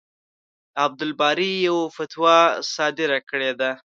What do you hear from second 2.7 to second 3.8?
صادره کړې ده.